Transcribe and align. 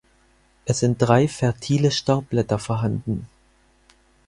Es 0.65 0.79
sind 0.79 0.97
drei 0.97 1.27
fertile 1.27 1.91
Staubblätter 1.91 2.57
vorhanden. 2.57 3.27